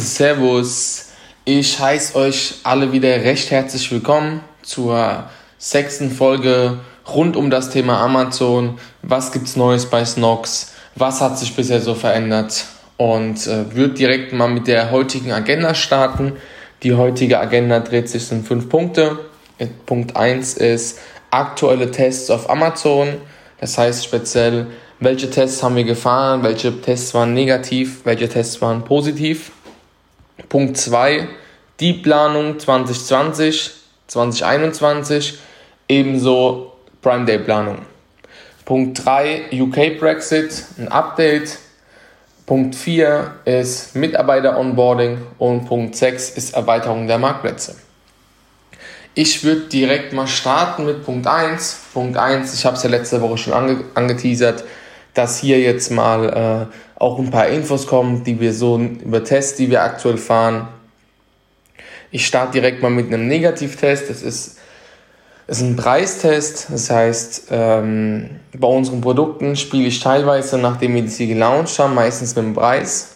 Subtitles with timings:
[0.00, 1.06] Servus,
[1.46, 5.24] ich heiße euch alle wieder recht herzlich willkommen zur
[5.56, 8.78] sechsten Folge rund um das Thema Amazon.
[9.02, 10.74] Was gibt's Neues bei Snox?
[10.96, 12.66] Was hat sich bisher so verändert?
[12.98, 16.34] Und äh, würde direkt mal mit der heutigen Agenda starten.
[16.82, 19.18] Die heutige Agenda dreht sich in fünf Punkte.
[19.86, 20.98] Punkt 1 ist
[21.30, 23.14] aktuelle Tests auf Amazon.
[23.60, 24.66] Das heißt speziell,
[25.00, 29.52] welche Tests haben wir gefahren, welche Tests waren negativ, welche Tests waren positiv.
[30.48, 31.28] Punkt 2,
[31.80, 33.72] die Planung 2020,
[34.06, 35.38] 2021,
[35.88, 36.72] ebenso
[37.02, 37.78] Prime Day Planung.
[38.64, 41.58] Punkt 3, UK Brexit, ein Update.
[42.46, 47.76] Punkt 4 ist Mitarbeiter Onboarding und Punkt 6 ist Erweiterung der Marktplätze.
[49.14, 51.78] Ich würde direkt mal starten mit Punkt 1.
[51.94, 54.64] Punkt 1, ich habe es ja letzte Woche schon ange angeteasert,
[55.14, 59.56] dass hier jetzt mal äh, auch ein paar Infos kommen, die wir so über Tests,
[59.56, 60.68] die wir aktuell fahren.
[62.10, 64.08] Ich starte direkt mal mit einem Negativtest.
[64.08, 64.58] Das ist,
[65.46, 66.68] das ist ein Preistest.
[66.70, 72.34] Das heißt, ähm, bei unseren Produkten spiele ich teilweise, nachdem wir sie gelauncht haben, meistens
[72.34, 73.12] mit dem Preis.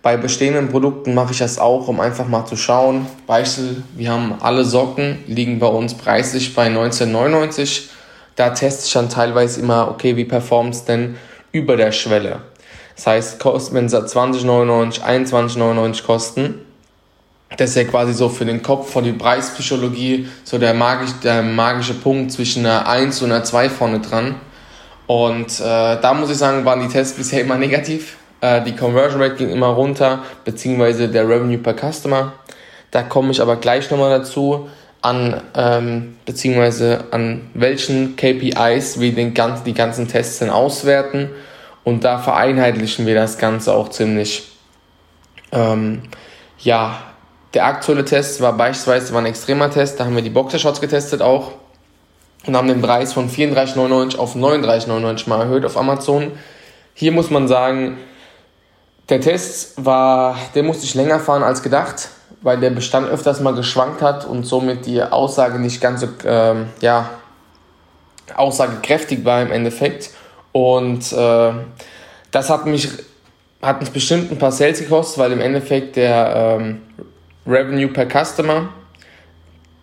[0.00, 3.06] Bei bestehenden Produkten mache ich das auch, um einfach mal zu schauen.
[3.26, 7.88] Beispiel, wir haben alle Socken, liegen bei uns preislich bei 19,99.
[8.36, 11.16] Da teste ich dann teilweise immer, okay, wie performt es denn
[11.50, 12.40] über der Schwelle.
[12.98, 16.54] Das heißt, wenn sie 20,99, 21,99 kosten,
[17.56, 21.42] das ist ja quasi so für den Kopf von der Preispsychologie so der, magisch, der
[21.42, 24.34] magische Punkt zwischen einer 1 und einer 2 vorne dran.
[25.06, 28.16] Und äh, da muss ich sagen, waren die Tests bisher immer negativ.
[28.40, 32.32] Äh, die Conversion Rate ging immer runter, beziehungsweise der Revenue per Customer.
[32.90, 34.68] Da komme ich aber gleich nochmal dazu,
[35.02, 41.30] an, ähm, beziehungsweise an welchen KPIs wir den ganzen, die ganzen Tests dann auswerten
[41.84, 44.48] und da vereinheitlichen wir das Ganze auch ziemlich.
[45.52, 46.02] Ähm,
[46.58, 46.98] ja,
[47.54, 51.22] der aktuelle Test war beispielsweise war ein extremer Test, da haben wir die Boxershots getestet
[51.22, 51.52] auch
[52.46, 56.32] und haben den Preis von 34,99 auf 39,99 mal erhöht auf Amazon.
[56.94, 57.98] Hier muss man sagen,
[59.08, 62.08] der Test war, der musste ich länger fahren als gedacht,
[62.42, 66.66] weil der Bestand öfters mal geschwankt hat und somit die Aussage nicht ganz so, ähm,
[66.80, 67.10] ja,
[68.34, 70.10] aussagekräftig war im Endeffekt.
[70.58, 71.52] Und äh,
[72.32, 72.88] das hat mich
[73.62, 76.80] hat uns bestimmt ein paar Sales gekostet, weil im Endeffekt der ähm,
[77.46, 78.68] Revenue per Customer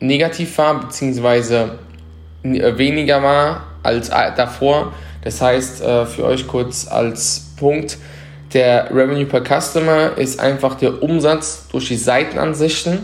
[0.01, 1.79] negativ war, beziehungsweise
[2.43, 4.91] äh, weniger war als äh, davor.
[5.23, 7.97] Das heißt, äh, für euch kurz als Punkt,
[8.51, 12.99] der Revenue per Customer ist einfach der Umsatz durch die Seitenansichten.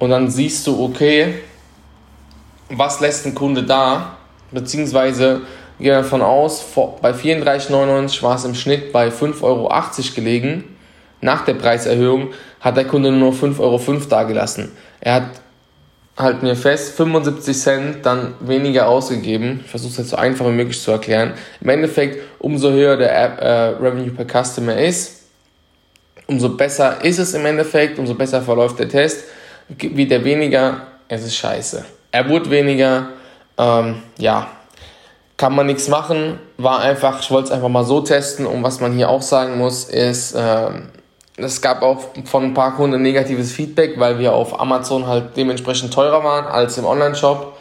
[0.00, 1.34] Und dann siehst du, okay,
[2.70, 4.16] was lässt ein Kunde da,
[4.50, 5.42] beziehungsweise
[5.84, 6.64] gehe davon aus,
[7.00, 9.68] bei 34,99 war es im Schnitt bei 5,80 Euro
[10.14, 10.76] gelegen.
[11.20, 12.28] Nach der Preiserhöhung
[12.60, 13.78] hat der Kunde nur 5,05 Euro
[14.08, 14.72] dagelassen.
[15.00, 15.30] Er hat,
[16.16, 19.60] halt mir fest, 75 Cent dann weniger ausgegeben.
[19.64, 21.34] Ich versuche es jetzt so einfach wie möglich zu erklären.
[21.60, 25.22] Im Endeffekt, umso höher der App, äh, Revenue per Customer ist,
[26.26, 29.24] umso besser ist es im Endeffekt, umso besser verläuft der Test.
[29.68, 31.84] Wird er weniger, es ist scheiße.
[32.10, 33.10] Er wurde weniger,
[33.56, 34.48] ähm, ja,
[35.38, 36.38] kann man nichts machen.
[36.58, 38.44] War einfach, ich wollte es einfach mal so testen.
[38.44, 40.68] Und was man hier auch sagen muss, ist, äh,
[41.36, 45.94] es gab auch von ein paar Kunden negatives Feedback, weil wir auf Amazon halt dementsprechend
[45.94, 47.56] teurer waren als im Online-Shop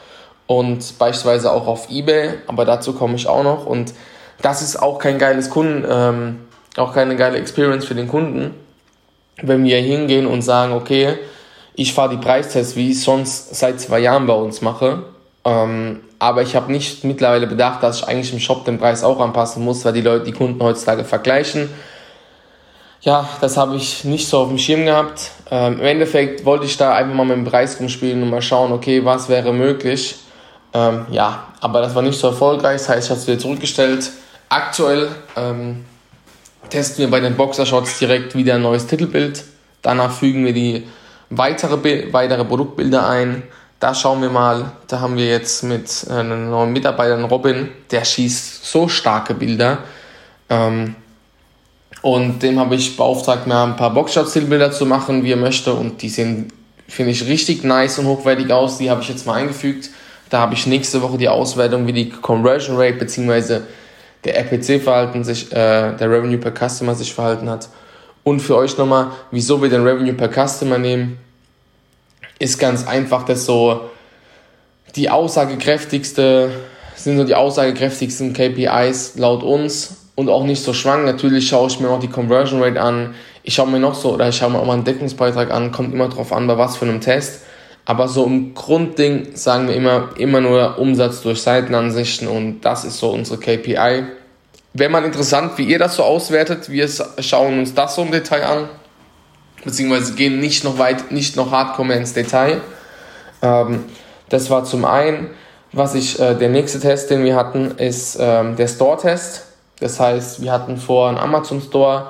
[0.48, 2.32] und beispielsweise auch auf eBay.
[2.48, 3.68] Aber dazu komme ich auch noch.
[3.68, 3.94] Und
[4.42, 6.40] das ist auch kein geiles Kunden, ähm,
[6.78, 8.56] auch keine geile Experience für den Kunden,
[9.42, 11.14] wenn wir hingehen und sagen, okay,
[11.76, 15.04] ich fahre die Preistests, wie ich sonst seit zwei Jahren bei uns mache.
[15.46, 19.20] Ähm, aber ich habe nicht mittlerweile bedacht, dass ich eigentlich im Shop den Preis auch
[19.20, 21.70] anpassen muss, weil die Leute, die Kunden heutzutage vergleichen.
[23.02, 25.32] Ja, das habe ich nicht so auf dem Schirm gehabt.
[25.52, 28.72] Ähm, Im Endeffekt wollte ich da einfach mal mit dem Preis rumspielen und mal schauen,
[28.72, 30.16] okay, was wäre möglich.
[30.74, 34.12] Ähm, ja, aber das war nicht so erfolgreich, das heißt, ich habe es wieder zurückgestellt.
[34.50, 35.86] Aktuell ähm,
[36.70, 39.44] testen wir bei den Boxershots direkt wieder ein neues Titelbild.
[39.82, 40.88] Danach fügen wir die
[41.30, 43.44] weitere, weitere Produktbilder ein.
[43.80, 48.04] Da schauen wir mal, da haben wir jetzt mit äh, einem neuen Mitarbeiter, Robin, der
[48.04, 49.80] schießt so starke Bilder.
[50.50, 50.96] Ähm,
[52.02, 55.74] und dem habe ich beauftragt, mir ein paar Boxshot-Stilbilder zu machen, wie er möchte.
[55.74, 56.52] Und die sehen,
[56.88, 58.80] finde ich, richtig nice und hochwertig aus.
[58.80, 59.92] Die habe ich jetzt mal eingefügt.
[60.30, 63.62] Da habe ich nächste Woche die Auswertung, wie die Conversion Rate bzw.
[64.24, 67.70] der RPC-Verhalten sich, äh, der Revenue per Customer sich verhalten hat.
[68.24, 71.20] Und für euch nochmal, wieso wir den Revenue per Customer nehmen,
[72.40, 73.82] ist ganz einfach, dass so
[74.96, 76.50] die aussagekräftigste,
[76.96, 81.06] sind so die aussagekräftigsten KPIs laut uns und auch nicht so schwank.
[81.06, 83.14] Natürlich schaue ich mir noch die Conversion Rate an.
[83.44, 85.72] Ich schaue mir noch so, oder ich schaue mir auch mal einen Deckungsbeitrag an.
[85.72, 87.44] Kommt immer drauf an, bei was für einem Test.
[87.86, 92.98] Aber so im Grundding sagen wir immer, immer nur Umsatz durch Seitenansichten und das ist
[93.00, 94.04] so unsere KPI.
[94.74, 96.70] Wäre mal interessant, wie ihr das so auswertet.
[96.70, 96.90] Wir
[97.20, 98.70] schauen uns das so im Detail an.
[99.68, 102.62] Beziehungsweise gehen nicht noch weit, nicht noch hardcore ins Detail.
[103.42, 103.84] Ähm,
[104.30, 105.30] das war zum einen,
[105.74, 109.44] was ich, äh, der nächste Test, den wir hatten, ist ähm, der Store-Test.
[109.82, 112.08] Das heißt, wir hatten vor einen Amazon Store,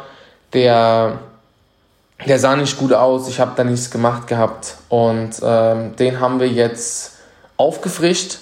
[0.54, 1.18] der,
[2.28, 6.40] der sah nicht gut aus, ich habe da nichts gemacht gehabt und ähm, den haben
[6.40, 7.14] wir jetzt
[7.58, 8.38] aufgefrischt,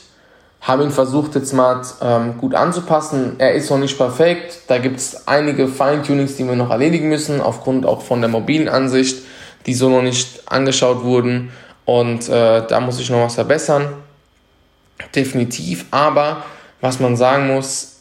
[0.65, 3.35] haben ihn versucht jetzt mal ähm, gut anzupassen.
[3.37, 7.39] Er ist noch nicht perfekt, da gibt es einige Feintunings, die wir noch erledigen müssen,
[7.39, 9.23] aufgrund auch von der mobilen Ansicht,
[9.67, 11.51] die so noch nicht angeschaut wurden
[11.85, 13.93] und äh, da muss ich noch was verbessern.
[15.13, 16.43] Definitiv, aber
[16.81, 17.97] was man sagen muss,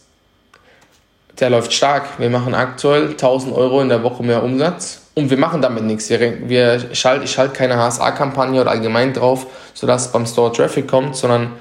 [1.38, 2.18] der läuft stark.
[2.18, 6.08] Wir machen aktuell 1000 Euro in der Woche mehr Umsatz und wir machen damit nichts.
[6.08, 11.14] Wir, wir schalt, ich schalte keine HSA-Kampagne oder allgemein drauf, sodass beim Store Traffic kommt,
[11.14, 11.52] sondern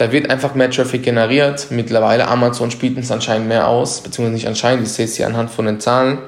[0.00, 1.66] da wird einfach mehr Traffic generiert.
[1.68, 5.50] Mittlerweile Amazon spielt es anscheinend mehr aus, beziehungsweise nicht anscheinend, ich sehe es hier anhand
[5.50, 6.20] von den Zahlen.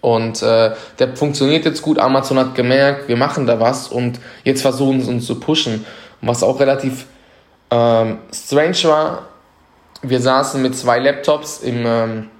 [0.00, 0.70] Und äh,
[1.00, 1.98] der funktioniert jetzt gut.
[1.98, 5.84] Amazon hat gemerkt, wir machen da was und jetzt versuchen sie uns zu pushen.
[6.20, 7.06] Was auch relativ
[7.72, 9.22] ähm, strange war,
[10.02, 12.30] wir saßen mit zwei Laptops im, ähm,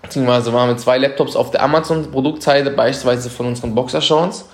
[0.00, 4.48] beziehungsweise waren mit zwei Laptops auf der Amazon-Produktseite, beispielsweise von unseren Boxershorts.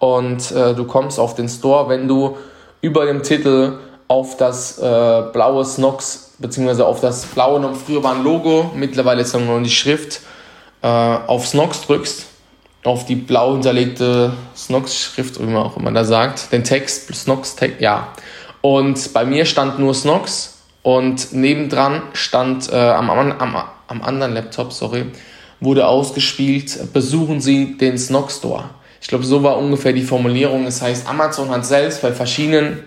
[0.00, 2.36] Und äh, du kommst auf den Store, wenn du
[2.80, 8.24] über dem Titel auf das äh, blaue Snox, beziehungsweise auf das blaue, früher war ein
[8.24, 10.20] Logo, mittlerweile ist nur die Schrift,
[10.82, 12.26] äh, auf Snox drückst,
[12.84, 18.08] auf die blau hinterlegte Snox-Schrift, wie man auch immer da sagt, den Text, Snox-Text, ja.
[18.60, 23.56] Und bei mir stand nur Snox und nebendran stand äh, am, am,
[23.88, 25.06] am anderen Laptop, sorry,
[25.60, 28.70] wurde ausgespielt, besuchen Sie den Snog Store.
[29.00, 30.64] Ich glaube, so war ungefähr die Formulierung.
[30.64, 32.84] Das heißt, Amazon hat selbst bei verschiedenen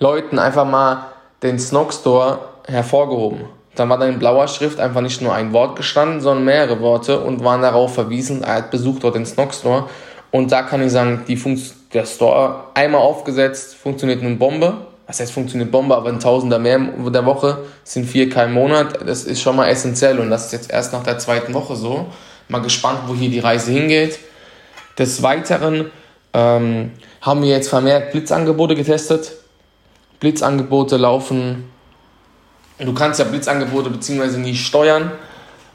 [0.00, 1.06] Leuten einfach mal
[1.42, 3.44] den Snog Store hervorgehoben.
[3.76, 7.20] Dann war da in blauer Schrift einfach nicht nur ein Wort gestanden, sondern mehrere Worte
[7.20, 9.84] und waren darauf verwiesen, er hat besucht dort den Snog Store.
[10.32, 11.38] Und da kann ich sagen, die
[11.94, 14.74] der Store einmal aufgesetzt, funktioniert eine Bombe
[15.10, 18.96] was heißt funktioniert Bombe, aber ein Tausender mehr in der Woche sind 4K im Monat.
[19.04, 22.06] Das ist schon mal essentiell und das ist jetzt erst nach der zweiten Woche so.
[22.46, 24.20] Mal gespannt, wo hier die Reise hingeht.
[24.96, 25.90] Des Weiteren
[26.32, 26.92] ähm,
[27.22, 29.32] haben wir jetzt vermehrt Blitzangebote getestet.
[30.20, 31.64] Blitzangebote laufen,
[32.78, 34.38] du kannst ja Blitzangebote bzw.
[34.38, 35.10] nie steuern,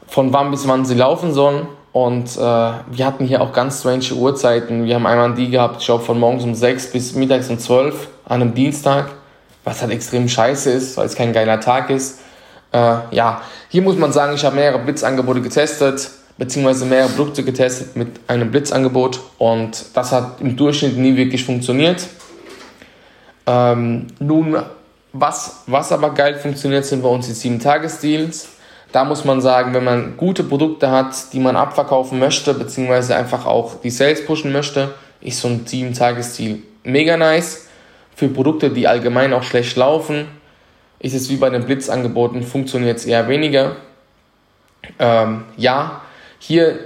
[0.06, 1.66] von wann bis wann sie laufen sollen.
[1.92, 4.84] Und äh, wir hatten hier auch ganz strange Uhrzeiten.
[4.84, 8.08] Wir haben einmal die gehabt, ich glaube von morgens um 6 bis mittags um 12
[8.26, 9.10] an einem Dienstag
[9.66, 12.20] was halt extrem scheiße ist, weil es kein geiler Tag ist.
[12.72, 17.96] Äh, ja, hier muss man sagen, ich habe mehrere Blitzangebote getestet, beziehungsweise mehrere Produkte getestet
[17.96, 22.06] mit einem Blitzangebot und das hat im Durchschnitt nie wirklich funktioniert.
[23.46, 24.56] Ähm, nun,
[25.12, 28.48] was, was aber geil funktioniert, sind bei uns die 7-Tages-Deals.
[28.92, 33.46] Da muss man sagen, wenn man gute Produkte hat, die man abverkaufen möchte, beziehungsweise einfach
[33.46, 37.68] auch die Sales pushen möchte, ist so ein 7-Tages-Deal mega nice.
[38.14, 40.28] Für Produkte, die allgemein auch schlecht laufen,
[40.98, 43.76] ist es wie bei den Blitzangeboten, funktioniert es eher weniger.
[44.98, 46.00] Ähm, ja,
[46.38, 46.78] hier,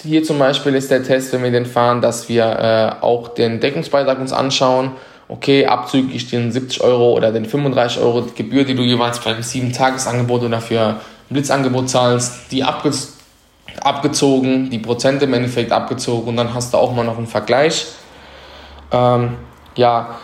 [0.00, 3.60] hier zum Beispiel ist der Test, wenn wir den fahren, dass wir äh, auch den
[3.60, 4.92] Deckungsbeitrag uns anschauen.
[5.30, 10.42] Okay, abzüglich den 70 Euro oder den 35 Euro Gebühr, die du jeweils beim 7-Tages-Angebot
[10.42, 10.96] oder für ein
[11.28, 12.90] Blitzangebot zahlst, die abge
[13.80, 17.86] abgezogen, die Prozente im Endeffekt abgezogen und dann hast du auch mal noch einen Vergleich.
[18.90, 19.36] Ähm,
[19.76, 20.16] ja,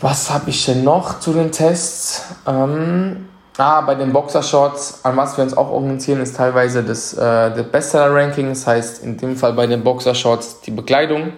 [0.00, 2.24] was habe ich denn noch zu den Tests?
[2.48, 7.64] Ähm, ah, bei den Boxershorts, an was wir uns auch orientieren, ist teilweise das, äh,
[7.70, 8.48] Bestseller-Ranking.
[8.48, 11.32] Das heißt, in dem Fall bei den Boxershorts die Bekleidung.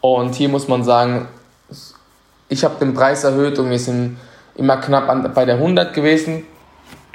[0.00, 1.28] Und hier muss man sagen,
[2.50, 4.18] ich habe den Preis erhöht und wir sind
[4.56, 6.44] immer knapp an, bei der 100 gewesen.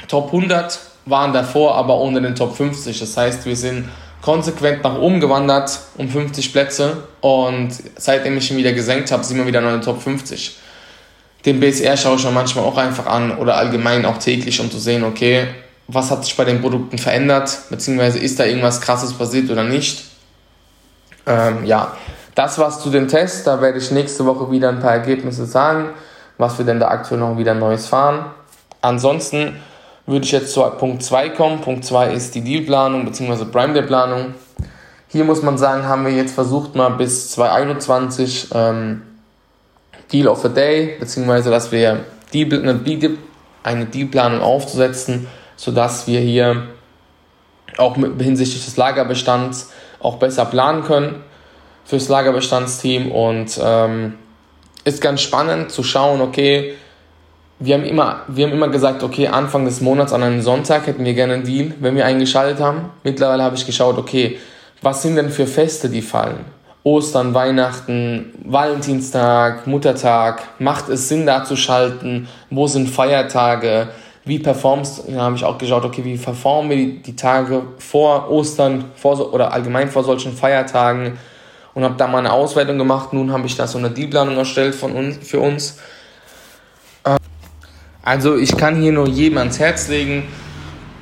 [0.07, 2.99] Top 100 waren davor, aber unter den Top 50.
[2.99, 3.89] Das heißt, wir sind
[4.21, 9.37] konsequent nach oben gewandert um 50 Plätze und seitdem ich ihn wieder gesenkt habe, sind
[9.37, 10.57] wir wieder in den Top 50.
[11.45, 14.79] Den BSR schaue ich mir manchmal auch einfach an oder allgemein auch täglich, um zu
[14.79, 15.47] sehen, okay,
[15.87, 20.05] was hat sich bei den Produkten verändert, beziehungsweise ist da irgendwas krasses passiert oder nicht.
[21.27, 21.95] Ähm, ja,
[22.35, 23.47] das war's zu dem Test.
[23.47, 25.89] Da werde ich nächste Woche wieder ein paar Ergebnisse sagen,
[26.37, 28.25] was wir denn da aktuell noch wieder Neues fahren.
[28.81, 29.55] Ansonsten
[30.05, 31.61] würde ich jetzt zu Punkt 2 kommen.
[31.61, 33.45] Punkt 2 ist die Dealplanung bzw.
[33.45, 34.35] Prime Day Planung.
[35.07, 39.01] Hier muss man sagen, haben wir jetzt versucht mal bis 2021 ähm,
[40.11, 41.49] Deal of the Day bzw.
[41.49, 43.17] dass wir Deal,
[43.63, 46.67] eine Dealplanung aufzusetzen, sodass wir hier
[47.77, 51.23] auch mit, hinsichtlich des Lagerbestands auch besser planen können
[51.85, 54.15] fürs Lagerbestandsteam und ähm,
[54.83, 56.73] ist ganz spannend zu schauen, okay,
[57.59, 61.05] wir haben, immer, wir haben immer gesagt, okay, Anfang des Monats an einem Sonntag hätten
[61.05, 62.89] wir gerne einen Deal, wenn wir einen geschaltet haben.
[63.03, 64.37] Mittlerweile habe ich geschaut, okay,
[64.81, 66.43] was sind denn für Feste, die fallen?
[66.83, 72.27] Ostern, Weihnachten, Valentinstag, Muttertag, macht es Sinn, da zu schalten?
[72.51, 73.87] Wo sind Feiertage?
[74.25, 78.29] Wie performst, da habe ich auch geschaut, okay, wie performen wir die, die Tage vor
[78.29, 81.17] Ostern vor, oder allgemein vor solchen Feiertagen?
[81.75, 83.13] Und habe da mal eine Auswertung gemacht.
[83.13, 85.77] Nun habe ich da so eine Dealplanung erstellt von uns, für uns.
[87.05, 87.17] Ähm,
[88.01, 90.27] also ich kann hier nur jedem ans Herz legen,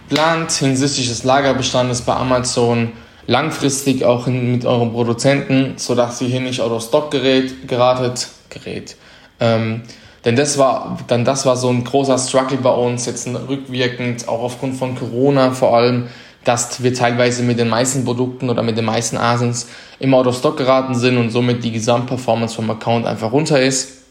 [0.10, 2.92] plant hinsichtlich des Lagerbestandes bei Amazon
[3.26, 8.98] langfristig auch mit euren Produzenten, sodass ihr hier nicht out of stock gerät, geratet, gerät.
[9.40, 9.84] Ähm,
[10.26, 14.42] denn das war, dann das war so ein großer Struggle bei uns, jetzt rückwirkend, auch
[14.42, 16.08] aufgrund von Corona vor allem,
[16.44, 19.68] dass wir teilweise mit den meisten Produkten oder mit den meisten Asins
[20.00, 24.04] im Out of Stock geraten sind und somit die Gesamtperformance vom Account einfach runter ist.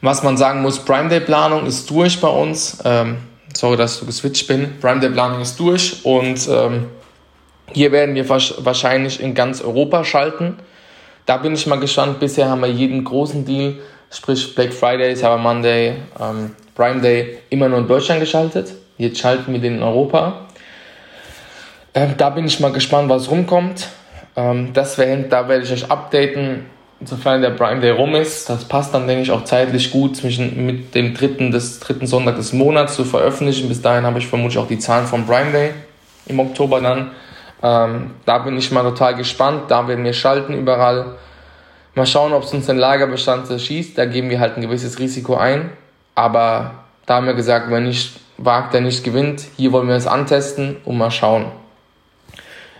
[0.00, 2.78] Was man sagen muss, Prime Day Planung ist durch bei uns.
[2.84, 3.18] Ähm,
[3.54, 4.78] sorry, dass du geswitcht bin.
[4.80, 6.86] Prime Day Planung ist durch und ähm,
[7.72, 10.56] hier werden wir wahrscheinlich in ganz Europa schalten.
[11.26, 12.20] Da bin ich mal gespannt.
[12.20, 13.76] Bisher haben wir jeden großen Deal,
[14.10, 18.74] sprich Black Friday, Cyber Monday, ähm, Prime Day, immer nur in Deutschland geschaltet.
[18.98, 20.48] Jetzt schalten wir den in Europa.
[21.94, 23.88] Ähm, da bin ich mal gespannt, was rumkommt.
[24.36, 26.66] Ähm, das wär, da werde ich euch updaten,
[27.04, 28.50] sofern der Prime Day rum ist.
[28.50, 32.34] Das passt dann, denke ich, auch zeitlich gut zwischen mit dem dritten, des dritten Sonntag
[32.36, 33.68] des Monats zu veröffentlichen.
[33.68, 35.70] Bis dahin habe ich vermutlich auch die Zahlen vom Prime Day
[36.26, 37.12] im Oktober dann.
[37.62, 39.64] Ähm, da bin ich mal total gespannt.
[39.68, 41.14] Da werden wir schalten überall.
[41.94, 43.96] Mal schauen, ob es uns den Lagerbestand schießt.
[43.96, 45.70] Da geben wir halt ein gewisses Risiko ein.
[46.16, 46.72] Aber
[47.06, 49.44] da haben wir gesagt, wer nicht wagt, der nicht gewinnt.
[49.56, 51.52] Hier wollen wir es antesten und mal schauen.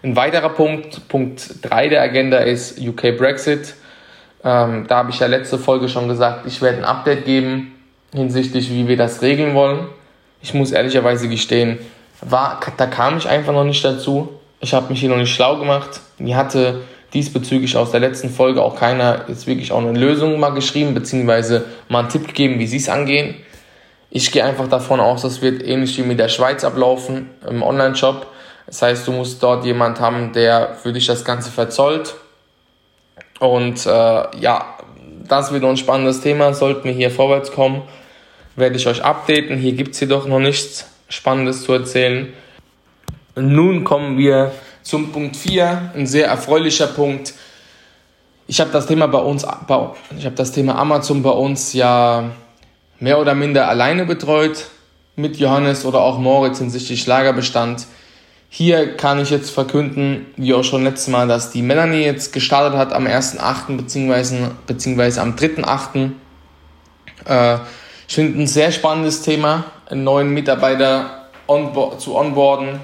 [0.05, 3.75] Ein weiterer Punkt, Punkt 3 der Agenda ist UK Brexit.
[4.45, 7.73] Ähm, da habe ich ja letzte Folge schon gesagt, ich werde ein Update geben
[8.13, 9.87] hinsichtlich, wie wir das regeln wollen.
[10.43, 11.79] Ich muss ehrlicherweise gestehen,
[12.21, 14.29] war, da kam ich einfach noch nicht dazu.
[14.61, 16.03] Ich habe mich hier noch nicht schlau gemacht.
[16.19, 16.83] Mir hatte
[17.15, 21.65] diesbezüglich aus der letzten Folge auch keiner jetzt wirklich auch eine Lösung mal geschrieben, beziehungsweise
[21.89, 23.37] mal einen Tipp gegeben, wie sie es angehen.
[24.11, 28.34] Ich gehe einfach davon aus, das wird ähnlich wie mit der Schweiz ablaufen im Online-Shop.
[28.67, 32.15] Das heißt, du musst dort jemand haben, der für dich das Ganze verzollt.
[33.41, 33.91] Und äh,
[34.41, 34.79] ja,
[35.29, 36.55] das wird ein spannendes Thema.
[36.55, 37.83] Sollten wir hier vorwärts kommen,
[38.57, 39.59] werde ich euch updaten.
[39.59, 42.33] Hier gibt es jedoch noch nichts Spannendes zu erzählen.
[43.37, 44.53] Nun kommen wir
[44.83, 47.35] zum Punkt 4, ein sehr erfreulicher Punkt.
[48.47, 52.31] Ich habe das Thema bei uns, ich habe das Thema Amazon bei uns ja
[53.01, 54.67] mehr oder minder alleine betreut
[55.17, 57.87] mit Johannes oder auch Moritz hinsichtlich Lagerbestand.
[58.57, 62.79] Hier kann ich jetzt verkünden, wie auch schon letztes Mal, dass die Melanie jetzt gestartet
[62.79, 63.77] hat am 1.8.
[63.77, 66.13] beziehungsweise, beziehungsweise am 3.8.
[67.27, 67.59] Äh,
[68.07, 72.79] ich finde ein sehr spannendes Thema, einen neuen Mitarbeiter onbo zu onboarden.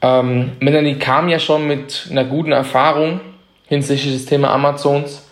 [0.00, 3.20] Ähm, Melanie kam ja schon mit einer guten Erfahrung
[3.66, 5.28] hinsichtlich des Thema Amazons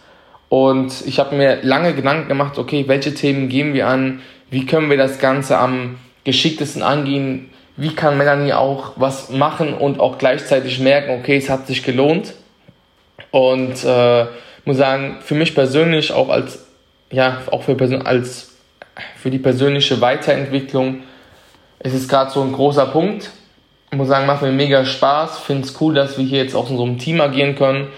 [0.48, 4.90] und ich habe mir lange Gedanken gemacht, okay, welche Themen gehen wir an, wie können
[4.90, 10.80] wir das Ganze am geschicktesten angehen, wie kann Melanie auch was machen und auch gleichzeitig
[10.80, 12.34] merken, okay, es hat sich gelohnt.
[13.30, 14.26] Und äh,
[14.64, 16.66] muss sagen, für mich persönlich auch als,
[17.10, 18.54] ja, auch für, als,
[19.16, 21.02] für die persönliche Weiterentwicklung
[21.80, 23.30] ist es gerade so ein großer Punkt.
[23.90, 25.38] Ich muss sagen, macht mir mega Spaß.
[25.40, 27.88] Finde es cool, dass wir hier jetzt auch in so einem Team agieren können.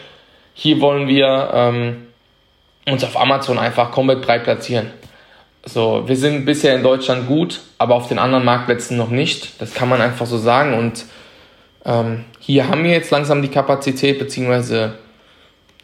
[0.54, 2.06] Hier wollen wir ähm,
[2.86, 4.90] uns auf Amazon einfach komplett breit platzieren.
[5.64, 9.60] So, wir sind bisher in Deutschland gut, aber auf den anderen Marktplätzen noch nicht.
[9.60, 10.74] Das kann man einfach so sagen.
[10.74, 11.04] Und
[11.84, 14.94] ähm, hier haben wir jetzt langsam die Kapazität, beziehungsweise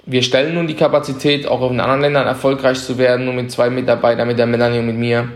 [0.04, 3.70] wir stellen nun die Kapazität, auch in anderen Ländern erfolgreich zu werden, nur mit zwei
[3.70, 5.28] Mitarbeitern, mit der Melanie und mit mir.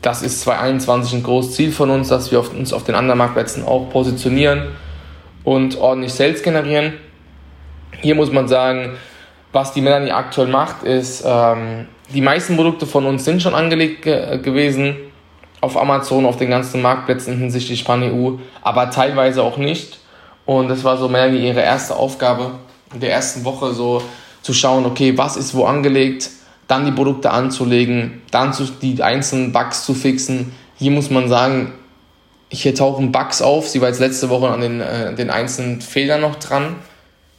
[0.00, 3.64] Das ist 2021 ein großes Ziel von uns, dass wir uns auf den anderen Marktplätzen
[3.64, 4.68] auch positionieren.
[5.44, 6.92] und ordentlich Sales generieren.
[8.00, 8.92] Hier muss man sagen,
[9.52, 14.02] was die Melanie aktuell macht, ist, ähm, die meisten Produkte von uns sind schon angelegt
[14.02, 14.96] ge gewesen
[15.60, 20.00] auf Amazon, auf den ganzen Marktplätzen hinsichtlich Pan-EU, aber teilweise auch nicht.
[20.44, 22.52] Und das war so Melanie ihre erste Aufgabe
[22.92, 24.02] in der ersten Woche, so
[24.42, 26.30] zu schauen, okay, was ist wo angelegt,
[26.66, 30.52] dann die Produkte anzulegen, dann zu, die einzelnen Bugs zu fixen.
[30.76, 31.72] Hier muss man sagen,
[32.48, 33.68] hier tauchen Bugs auf.
[33.68, 36.76] Sie war jetzt letzte Woche an den, äh, den einzelnen Fehlern noch dran.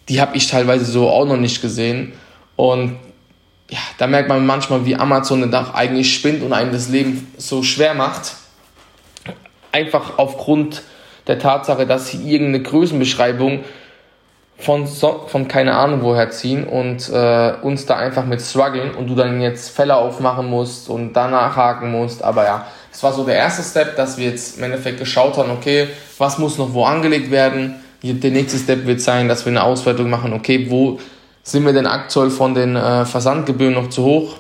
[0.08, 2.14] Die habe ich teilweise so auch noch nicht gesehen.
[2.56, 2.96] Und
[3.74, 7.64] ja, da merkt man manchmal, wie Amazon dann eigentlich spinnt und einem das Leben so
[7.64, 8.36] schwer macht.
[9.72, 10.84] Einfach aufgrund
[11.26, 13.64] der Tatsache, dass sie irgendeine Größenbeschreibung
[14.60, 19.08] von, so, von keine Ahnung woher ziehen und äh, uns da einfach mit strugglen und
[19.08, 22.24] du dann jetzt Fälle aufmachen musst und danach haken musst.
[22.24, 25.50] Aber ja, es war so der erste Step, dass wir jetzt im Endeffekt geschaut haben,
[25.50, 25.88] okay,
[26.20, 27.82] was muss noch wo angelegt werden.
[28.04, 31.00] Der nächste Step wird sein, dass wir eine Auswertung machen, okay, wo
[31.44, 34.36] sind wir denn aktuell von den äh, Versandgebühren noch zu hoch?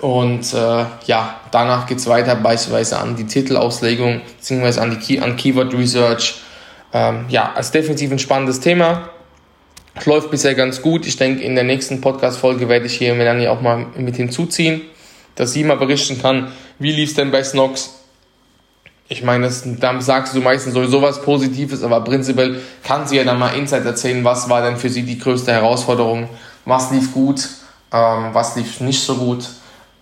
[0.00, 5.18] Und äh, ja, danach geht es weiter beispielsweise an die Titelauslegung, beziehungsweise an, die Key
[5.18, 6.40] an Keyword Research.
[6.92, 9.10] Ähm, ja, ist definitiv ein spannendes Thema.
[10.04, 11.06] Läuft bisher ganz gut.
[11.06, 14.82] Ich denke, in der nächsten Podcast-Folge werde ich hier Melanie auch mal mit hinzuziehen,
[15.34, 17.97] dass sie mal berichten kann, wie lief es denn bei Snox
[19.08, 23.24] ich meine, das, dann sagst du meistens sowieso was Positives, aber prinzipiell kann sie ja
[23.24, 26.28] dann mal Insight erzählen, was war denn für sie die größte Herausforderung,
[26.66, 27.48] was lief gut,
[27.92, 29.48] ähm, was lief nicht so gut.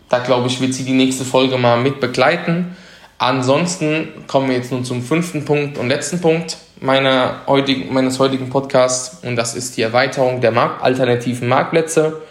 [0.08, 2.76] Da glaube ich, wird sie die nächste Folge mal mit begleiten.
[3.18, 8.50] Ansonsten kommen wir jetzt nun zum fünften Punkt und letzten Punkt meiner heutigen, meines heutigen
[8.50, 12.22] Podcasts und das ist die Erweiterung der Markt, alternativen Marktplätze.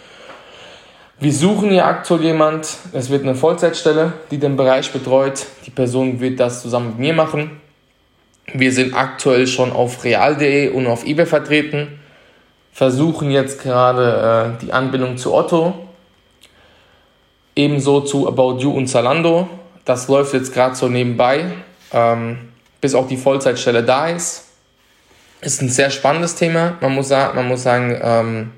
[1.17, 2.67] Wir suchen hier aktuell jemand.
[2.91, 5.45] Es wird eine Vollzeitstelle, die den Bereich betreut.
[5.65, 7.61] Die Person wird das zusammen mit mir machen.
[8.53, 12.01] Wir sind aktuell schon auf real.de und auf eBay vertreten.
[12.73, 15.87] Versuchen jetzt gerade äh, die Anbindung zu Otto.
[17.55, 19.47] Ebenso zu About You und Zalando.
[19.85, 21.45] Das läuft jetzt gerade so nebenbei,
[21.93, 22.49] ähm,
[22.81, 24.49] bis auch die Vollzeitstelle da ist.
[25.39, 26.75] Ist ein sehr spannendes Thema.
[26.81, 28.51] Man muss, sagen, man muss sagen, ähm,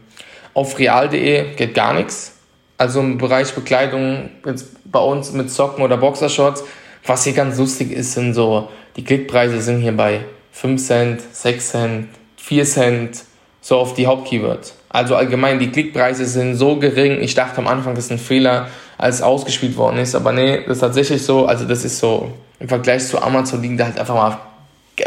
[0.55, 2.36] auf real.de geht gar nichts
[2.77, 6.63] also im Bereich Bekleidung, jetzt bei uns mit Socken oder Boxershorts,
[7.05, 11.69] was hier ganz lustig ist, sind so, die Klickpreise sind hier bei 5 Cent, 6
[11.69, 13.23] Cent, 4 Cent,
[13.61, 14.75] so auf die Hauptkeywords.
[14.89, 17.21] Also allgemein, die Klickpreise sind so gering.
[17.21, 20.15] Ich dachte am Anfang, das ist ein Fehler, als ausgespielt worden ist.
[20.15, 21.45] Aber nee, das ist tatsächlich so.
[21.45, 24.39] Also das ist so, im Vergleich zu Amazon liegen da halt einfach mal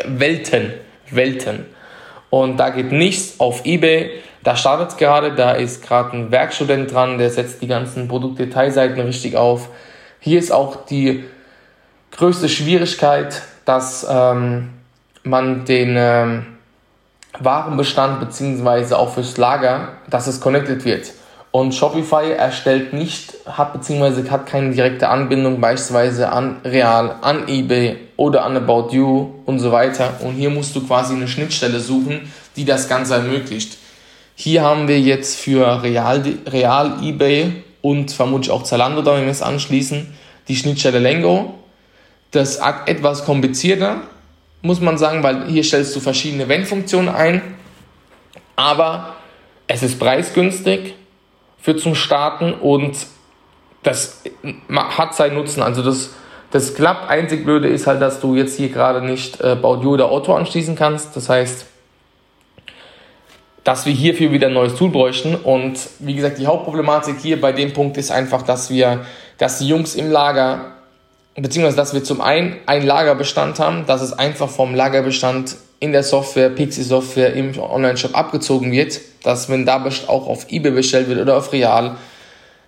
[0.06, 0.74] Welten,
[1.10, 1.66] Welten.
[2.28, 4.10] Und da geht nichts auf Ebay.
[4.42, 9.00] Da startet es gerade, da ist gerade ein Werkstudent dran, der setzt die ganzen Produktdetailseiten
[9.00, 9.68] richtig auf.
[10.18, 11.24] Hier ist auch die
[12.12, 14.70] größte Schwierigkeit, dass ähm,
[15.22, 16.46] man den ähm,
[17.38, 21.12] Warenbestand beziehungsweise auch fürs Lager, dass es connected wird.
[21.52, 27.96] Und Shopify erstellt nicht, hat beziehungsweise hat keine direkte Anbindung beispielsweise an Real, an eBay
[28.16, 30.14] oder an About You und so weiter.
[30.20, 33.78] Und hier musst du quasi eine Schnittstelle suchen, die das Ganze ermöglicht.
[34.42, 39.30] Hier haben wir jetzt für Real, Real eBay und vermutlich auch Zalando, da wenn wir
[39.30, 40.14] es anschließen,
[40.48, 41.58] die Schnittstelle Lengo.
[42.30, 44.00] Das ist etwas komplizierter,
[44.62, 47.42] muss man sagen, weil hier stellst du verschiedene Wenn-Funktionen ein,
[48.56, 49.16] aber
[49.66, 50.94] es ist preisgünstig
[51.58, 52.96] für zum Starten und
[53.82, 54.22] das
[54.72, 55.62] hat seinen Nutzen.
[55.62, 56.14] Also das,
[56.50, 57.10] das klappt.
[57.10, 60.76] Einzig Blöde ist halt, dass du jetzt hier gerade nicht äh, Baudio oder Otto anschließen
[60.76, 61.14] kannst.
[61.14, 61.66] Das heißt,
[63.70, 65.36] dass wir hierfür wieder ein neues Tool bräuchten.
[65.36, 69.02] Und wie gesagt, die Hauptproblematik hier bei dem Punkt ist einfach, dass wir,
[69.38, 70.72] dass die Jungs im Lager,
[71.36, 76.02] beziehungsweise dass wir zum einen einen Lagerbestand haben, dass es einfach vom Lagerbestand in der
[76.02, 79.76] Software, Pixie Software im Online-Shop abgezogen wird, dass wenn da
[80.08, 81.94] auch auf eBay bestellt wird oder auf Real,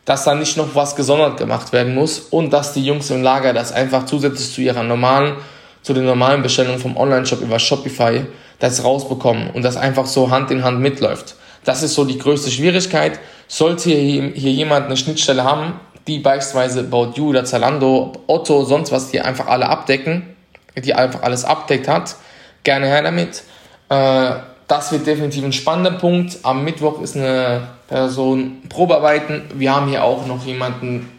[0.05, 3.53] dass da nicht noch was gesondert gemacht werden muss und dass die Jungs im Lager
[3.53, 5.35] das einfach zusätzlich zu ihrer normalen,
[5.83, 8.25] zu den normalen Bestellungen vom Online-Shop über Shopify
[8.63, 11.35] das rausbekommen und das einfach so Hand in Hand mitläuft.
[11.65, 13.19] Das ist so die größte Schwierigkeit.
[13.49, 18.93] Sollte hier, hier jemand eine Schnittstelle haben, die beispielsweise About You oder Zalando, Otto, sonst
[18.93, 20.37] was, die einfach alle abdecken,
[20.77, 22.15] die einfach alles abdeckt hat,
[22.63, 23.43] gerne her damit.
[23.89, 24.31] Äh,
[24.69, 26.39] das wird definitiv ein spannender Punkt.
[26.45, 29.43] Am Mittwoch ist eine Person Probearbeiten.
[29.55, 31.11] Wir haben hier auch noch jemanden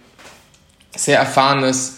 [0.96, 1.98] sehr erfahrenes,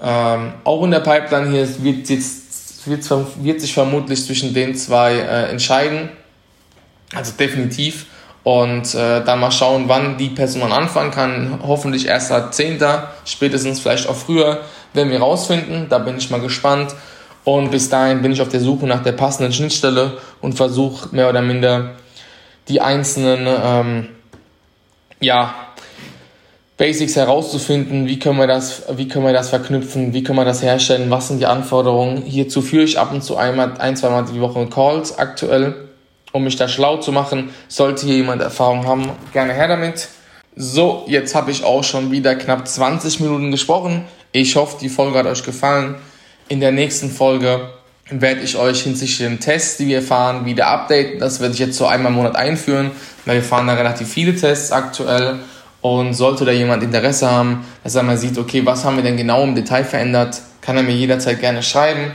[0.00, 1.50] ähm, auch in der Pipeline.
[1.50, 2.47] Hier wird jetzt
[2.88, 3.08] wird,
[3.42, 6.10] wird sich vermutlich zwischen den zwei äh, entscheiden.
[7.14, 8.06] Also definitiv.
[8.44, 11.60] Und äh, dann mal schauen, wann die Person anfangen kann.
[11.62, 12.78] Hoffentlich erst 10.
[13.24, 14.62] Spätestens vielleicht auch früher,
[14.94, 15.88] werden wir rausfinden.
[15.88, 16.94] Da bin ich mal gespannt.
[17.44, 21.28] Und bis dahin bin ich auf der Suche nach der passenden Schnittstelle und versuche mehr
[21.28, 21.94] oder minder
[22.68, 24.08] die einzelnen ähm,
[25.20, 25.54] ja,
[26.78, 30.62] Basics herauszufinden, wie können, wir das, wie können wir das verknüpfen, wie können wir das
[30.62, 32.22] herstellen, was sind die Anforderungen.
[32.22, 35.74] Hierzu führe ich ab und zu einmal, ein, zwei Mal die Woche Calls aktuell,
[36.30, 37.50] um mich da schlau zu machen.
[37.66, 40.06] Sollte hier jemand Erfahrung haben, gerne her damit.
[40.54, 44.04] So, jetzt habe ich auch schon wieder knapp 20 Minuten gesprochen.
[44.30, 45.96] Ich hoffe, die Folge hat euch gefallen.
[46.48, 47.70] In der nächsten Folge
[48.08, 51.18] werde ich euch hinsichtlich den Tests, die wir fahren, wieder updaten.
[51.18, 52.92] Das werde ich jetzt so einmal im Monat einführen,
[53.24, 55.40] weil wir fahren da relativ viele Tests aktuell.
[55.80, 59.16] Und sollte da jemand Interesse haben, dass er mal sieht, okay, was haben wir denn
[59.16, 62.10] genau im Detail verändert, kann er mir jederzeit gerne schreiben.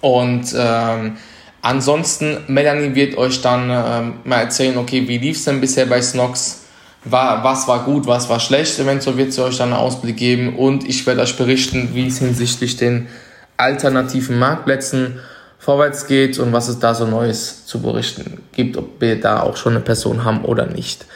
[0.00, 1.16] Und ähm,
[1.62, 6.00] ansonsten, Melanie wird euch dann ähm, mal erzählen, okay, wie lief es denn bisher bei
[6.00, 6.62] Snox?
[7.04, 8.78] War, was war gut, was war schlecht?
[8.78, 12.18] Eventuell wird sie euch dann einen Ausblick geben und ich werde euch berichten, wie es
[12.18, 13.08] hinsichtlich den
[13.56, 15.20] alternativen Marktplätzen
[15.58, 19.56] vorwärts geht und was es da so Neues zu berichten gibt, ob wir da auch
[19.56, 21.06] schon eine Person haben oder nicht.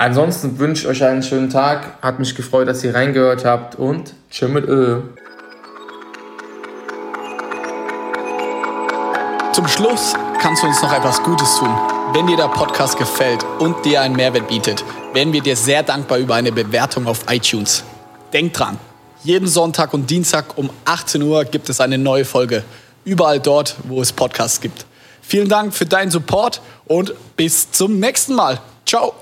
[0.00, 2.00] Ansonsten wünsche ich euch einen schönen Tag.
[2.02, 5.02] Hat mich gefreut, dass ihr reingehört habt und tschö mit Ö.
[9.52, 11.76] Zum Schluss kannst du uns noch etwas Gutes tun.
[12.12, 14.84] Wenn dir der Podcast gefällt und dir einen Mehrwert bietet,
[15.14, 17.82] wären wir dir sehr dankbar über eine Bewertung auf iTunes.
[18.32, 18.78] Denk dran,
[19.24, 22.62] jeden Sonntag und Dienstag um 18 Uhr gibt es eine neue Folge.
[23.04, 24.86] Überall dort, wo es Podcasts gibt.
[25.22, 28.60] Vielen Dank für deinen Support und bis zum nächsten Mal.
[28.86, 29.12] Ciao.